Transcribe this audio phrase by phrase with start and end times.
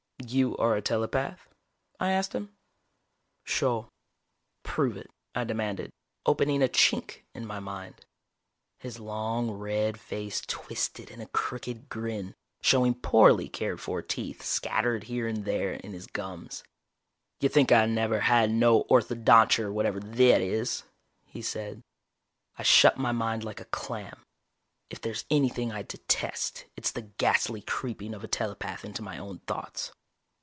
[0.27, 1.49] "You are a telepath?"
[1.99, 2.53] I asked him.
[3.43, 3.89] "Shoah."
[4.61, 5.89] "Prove it," I demanded,
[6.27, 8.05] opening a chink in my mind.
[8.77, 15.05] His long red face twisted in a crooked grin, showing poorly cared for teeth scattered
[15.05, 16.63] here and there in his gums.
[17.39, 20.83] "Yo' think I never had no orthodonture, whatever thet is,"
[21.25, 21.81] he said.
[22.59, 24.21] I shut my mind like a clam.
[24.91, 29.39] If there's anything I detest, it's the ghastly creeping of a telepath into my own
[29.39, 29.91] thoughts.